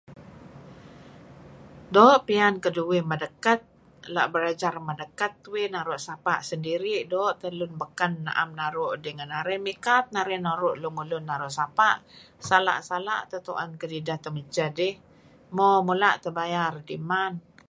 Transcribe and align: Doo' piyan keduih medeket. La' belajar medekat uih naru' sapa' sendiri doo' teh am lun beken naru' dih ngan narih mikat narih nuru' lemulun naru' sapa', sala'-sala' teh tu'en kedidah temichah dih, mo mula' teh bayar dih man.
Doo' 1.95 2.17
piyan 2.27 2.55
keduih 2.63 3.03
medeket. 3.11 3.61
La' 4.15 4.29
belajar 4.33 4.75
medekat 4.87 5.33
uih 5.53 5.67
naru' 5.75 6.01
sapa' 6.07 6.41
sendiri 6.49 6.95
doo' 7.11 7.35
teh 7.41 7.51
am 7.53 7.57
lun 7.59 7.73
beken 7.81 8.13
naru' 8.59 8.91
dih 9.03 9.13
ngan 9.17 9.31
narih 9.35 9.59
mikat 9.67 10.05
narih 10.15 10.39
nuru' 10.45 10.79
lemulun 10.83 11.25
naru' 11.31 11.53
sapa', 11.59 11.99
sala'-sala' 12.47 13.21
teh 13.29 13.41
tu'en 13.47 13.71
kedidah 13.81 14.17
temichah 14.25 14.69
dih, 14.79 14.93
mo 15.55 15.69
mula' 15.87 16.15
teh 16.23 16.33
bayar 16.39 16.73
dih 16.87 17.01
man. 17.11 17.33